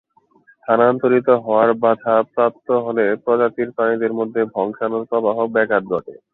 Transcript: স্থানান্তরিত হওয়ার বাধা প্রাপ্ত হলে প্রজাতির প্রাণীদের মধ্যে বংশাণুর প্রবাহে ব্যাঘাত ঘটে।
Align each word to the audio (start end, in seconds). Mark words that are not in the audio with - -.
স্থানান্তরিত 0.55 1.27
হওয়ার 1.43 1.69
বাধা 1.83 2.15
প্রাপ্ত 2.33 2.67
হলে 2.85 3.05
প্রজাতির 3.23 3.69
প্রাণীদের 3.75 4.11
মধ্যে 4.19 4.41
বংশাণুর 4.55 5.03
প্রবাহে 5.09 5.43
ব্যাঘাত 5.55 5.83
ঘটে। 5.93 6.13